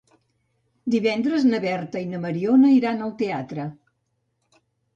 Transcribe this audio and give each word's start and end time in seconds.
Divendres 0.95 1.45
na 1.49 1.59
Berta 1.67 2.03
i 2.07 2.09
na 2.15 2.23
Mariona 2.25 2.73
iran 2.79 3.07
al 3.09 3.15
teatre. 3.23 3.69